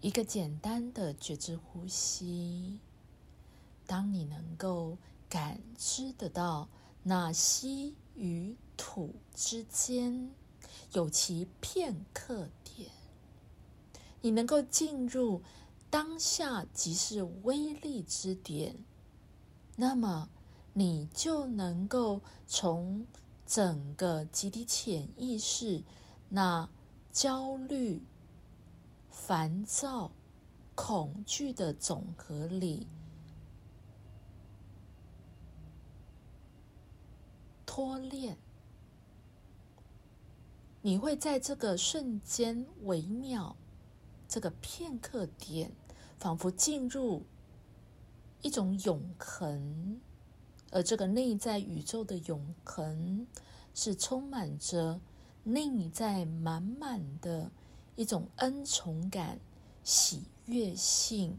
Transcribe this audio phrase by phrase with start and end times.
[0.00, 2.78] 一个简单的觉知呼吸。
[3.86, 4.96] 当你能够
[5.28, 6.68] 感知得到
[7.02, 10.30] 那吸与吐之间
[10.92, 12.88] 有其片刻点，
[14.22, 15.42] 你能够进入
[15.90, 18.76] 当下即是微力之点，
[19.76, 20.30] 那么
[20.72, 23.06] 你就能够从
[23.44, 25.82] 整个集体潜意识
[26.30, 26.70] 那
[27.12, 28.02] 焦虑。
[29.30, 30.10] 烦躁、
[30.74, 32.88] 恐惧的总和里
[37.64, 38.36] 脱链，
[40.82, 43.54] 你会在这个瞬间微妙、
[44.26, 45.70] 这个片刻点，
[46.18, 47.22] 仿佛进入
[48.42, 50.00] 一种永恒，
[50.72, 53.28] 而这个内在宇宙的永恒，
[53.74, 55.00] 是充满着
[55.44, 57.52] 内在满满的。
[58.00, 59.38] 一种恩宠感、
[59.84, 61.36] 喜悦性、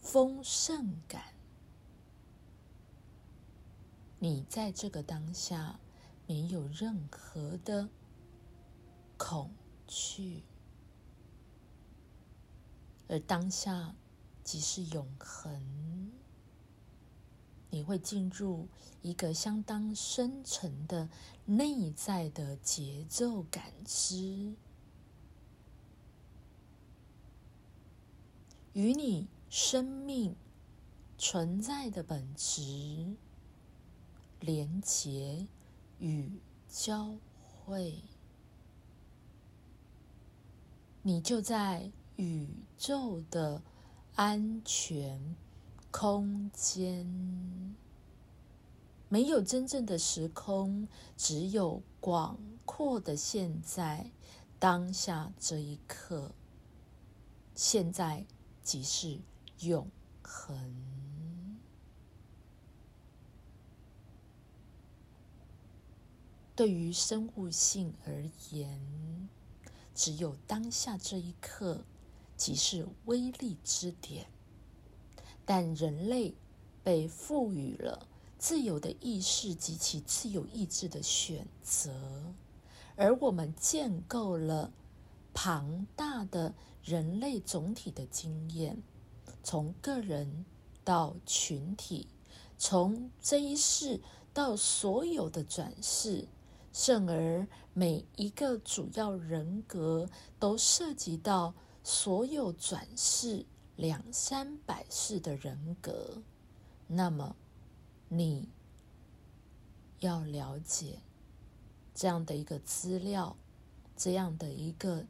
[0.00, 1.34] 丰盛感，
[4.20, 5.80] 你在这个当下
[6.28, 7.88] 没有任何的
[9.16, 9.50] 恐
[9.88, 10.44] 惧，
[13.08, 13.96] 而当下
[14.44, 16.12] 即是永恒。
[17.70, 18.68] 你会进入
[19.02, 21.08] 一个相当深沉的
[21.46, 24.54] 内在的节奏感知。
[28.74, 30.34] 与你生命
[31.16, 33.14] 存在的本质
[34.40, 35.46] 连结
[36.00, 36.32] 与
[36.68, 38.02] 交汇，
[41.02, 43.62] 你就在宇宙的
[44.16, 45.36] 安全
[45.92, 47.06] 空间。
[49.08, 54.10] 没有真正的时空，只有广阔的现在，
[54.58, 56.32] 当下这一刻，
[57.54, 58.26] 现在。
[58.64, 59.20] 即是
[59.60, 59.86] 永
[60.22, 60.74] 恒。
[66.56, 69.28] 对于生物性而言，
[69.94, 71.84] 只有当下这一刻，
[72.36, 74.26] 即是威力之点。
[75.44, 76.34] 但人类
[76.82, 78.08] 被赋予了
[78.38, 82.32] 自由的意识及其自由意志的选择，
[82.96, 84.72] 而我们建构了。
[85.34, 88.80] 庞大的人类总体的经验，
[89.42, 90.46] 从个人
[90.84, 92.06] 到群体，
[92.56, 94.00] 从这一世
[94.32, 96.28] 到所有的转世，
[96.72, 100.08] 甚而每一个主要人格
[100.38, 101.52] 都涉及到
[101.82, 106.22] 所有转世两三百世的人格。
[106.86, 107.34] 那么，
[108.08, 108.48] 你
[109.98, 111.00] 要了解
[111.92, 113.36] 这样的一个资料，
[113.96, 115.06] 这样的一个。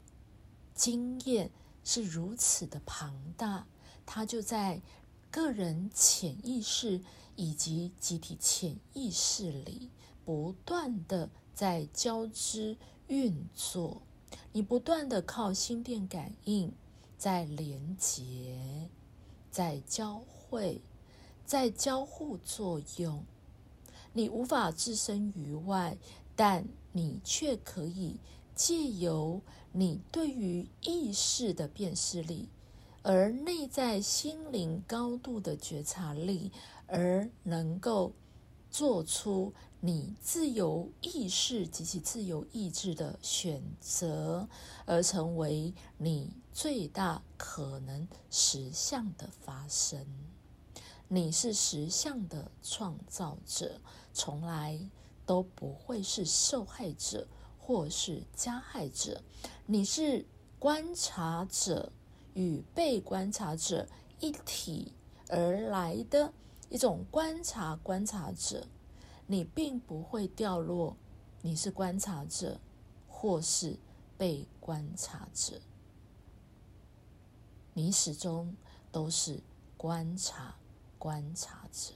[0.75, 1.49] 经验
[1.83, 3.65] 是如此的庞大，
[4.05, 4.81] 它就在
[5.31, 7.01] 个人潜意识
[7.35, 9.89] 以及集体潜意识里
[10.23, 12.77] 不断的在交织
[13.07, 14.01] 运作。
[14.51, 16.71] 你不断的靠心电感应
[17.17, 18.89] 在连接，
[19.49, 20.81] 在交汇，
[21.45, 23.23] 在交互作用。
[24.13, 25.97] 你无法置身于外，
[26.35, 28.17] 但你却可以。
[28.55, 29.41] 借由
[29.73, 32.47] 你对于意识的辨识力，
[33.03, 36.51] 而内在心灵高度的觉察力，
[36.87, 38.13] 而能够
[38.71, 44.47] 做出你自由意识及其自由意志的选择，
[44.85, 50.05] 而成为你最大可能实相的发生。
[51.07, 53.79] 你是实相的创造者，
[54.13, 54.79] 从来
[55.25, 57.27] 都不会是受害者。
[57.65, 59.23] 或是加害者，
[59.65, 60.23] 你是
[60.59, 61.91] 观察者
[62.35, 63.87] 与被观察者
[64.19, 64.93] 一体
[65.29, 66.31] 而来的
[66.69, 68.67] 一种观察观察者，
[69.25, 70.95] 你并不会掉落。
[71.41, 72.59] 你是观察者
[73.07, 73.79] 或是
[74.15, 75.59] 被观察者，
[77.73, 78.55] 你始终
[78.91, 79.41] 都是
[79.75, 80.55] 观察
[80.99, 81.95] 观察者。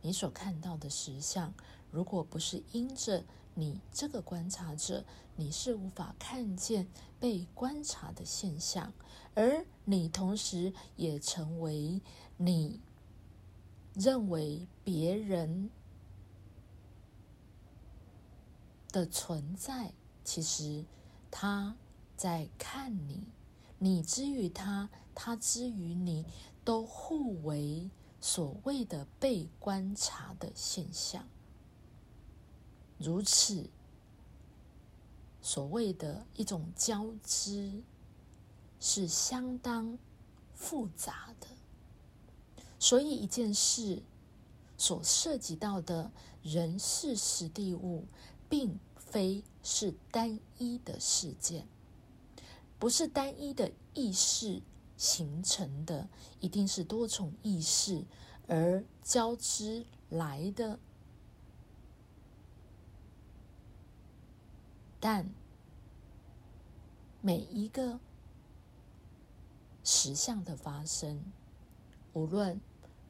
[0.00, 1.52] 你所看到的实相，
[1.90, 3.22] 如果不是因着。
[3.54, 5.04] 你这个观察者，
[5.36, 6.88] 你是无法看见
[7.20, 8.92] 被观察的现象，
[9.34, 12.00] 而你同时也成为
[12.36, 12.80] 你
[13.94, 15.70] 认为别人
[18.90, 19.92] 的存在，
[20.24, 20.84] 其实
[21.30, 21.76] 他
[22.16, 23.26] 在看你，
[23.78, 26.24] 你之于他，他之于你，
[26.64, 27.90] 都互为
[28.20, 31.28] 所谓的被观察的现象。
[33.02, 33.68] 如此，
[35.40, 37.82] 所谓的一种交织，
[38.78, 39.98] 是相当
[40.54, 41.48] 复杂的，
[42.78, 44.02] 所以一件事
[44.78, 46.12] 所涉及到的
[46.42, 48.04] 人事实地物，
[48.48, 51.66] 并非是单一的事件，
[52.78, 54.62] 不是单一的意识
[54.96, 56.08] 形成的，
[56.38, 58.04] 一定是多重意识
[58.46, 60.78] 而交织来的。
[65.04, 65.28] 但
[67.20, 67.98] 每一个
[69.82, 71.24] 实相的发生，
[72.12, 72.60] 无论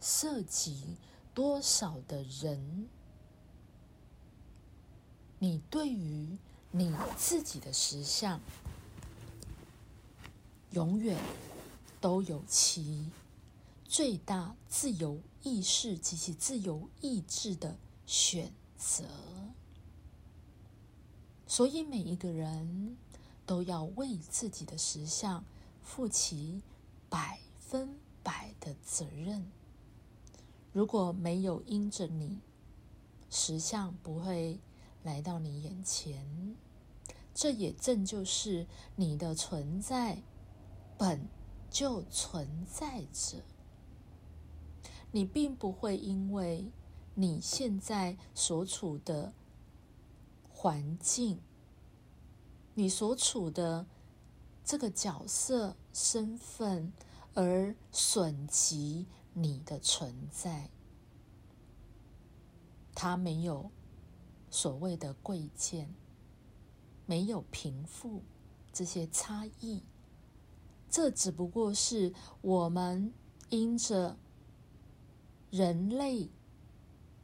[0.01, 0.97] 涉及
[1.35, 2.89] 多少的人，
[5.39, 6.39] 你对于
[6.71, 8.41] 你自己的实相，
[10.71, 11.19] 永远
[12.01, 13.11] 都有其
[13.85, 19.05] 最大自由意识及其自由意志的选择。
[21.55, 22.97] 所以，每一个人
[23.45, 25.45] 都要为自己的实相
[25.83, 26.63] 负起
[27.11, 29.45] 百分百的责任。
[30.73, 32.41] 如果没有因着你，
[33.29, 34.61] 实相不会
[35.03, 36.57] 来到你眼前。
[37.35, 38.67] 这也正就是
[38.97, 40.23] 你的存在
[40.97, 41.29] 本
[41.71, 43.43] 就存在着。
[45.11, 46.73] 你并不会因为
[47.15, 49.35] 你现在所处的。
[50.63, 51.41] 环境，
[52.75, 53.85] 你所处的
[54.65, 56.93] 这个角色身份，
[57.35, 60.71] 而损及你的存在，
[62.95, 63.73] 他没有
[64.53, 65.93] 所谓的贵贱，
[67.07, 68.23] 没有贫富
[68.73, 69.83] 这些差异，
[70.89, 73.13] 这只不过是我们
[73.49, 74.17] 因着
[75.51, 76.31] 人类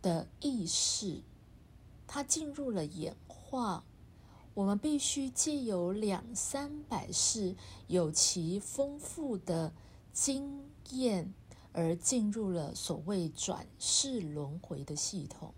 [0.02, 1.22] 的意识，
[2.08, 3.16] 它进入了眼。
[3.50, 3.82] 话，
[4.52, 7.56] 我们必须借由两三百世
[7.86, 9.72] 有其丰富的
[10.12, 11.32] 经验，
[11.72, 15.54] 而进入了所谓转世轮回的系统。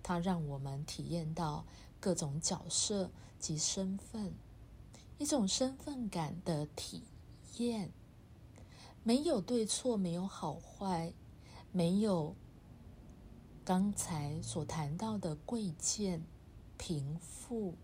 [0.00, 1.66] 它让我们体验到
[1.98, 3.10] 各种角色
[3.40, 4.32] 及身份，
[5.18, 7.02] 一种身份感的体
[7.56, 7.90] 验。
[9.02, 11.12] 没有对错，没有好坏，
[11.72, 12.36] 没有
[13.64, 16.22] 刚才所谈到的贵贱。
[16.78, 17.74] 贫富，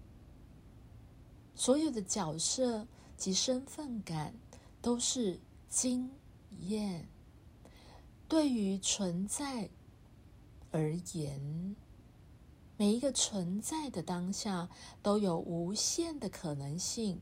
[1.54, 2.86] 所有的角色
[3.16, 4.34] 及身份感
[4.80, 6.10] 都是经
[6.60, 7.08] 验。
[8.28, 9.68] 对于存在
[10.70, 11.76] 而言，
[12.76, 14.70] 每一个存在的当下
[15.02, 17.20] 都有无限的可能性，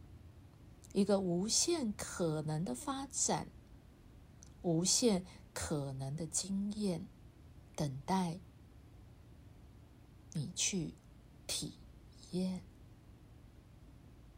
[0.93, 3.49] 一个无限可能的发展，
[4.63, 7.07] 无限可能的经验，
[7.75, 8.39] 等待
[10.33, 10.95] 你去。
[11.51, 11.73] 体
[12.31, 12.70] 验。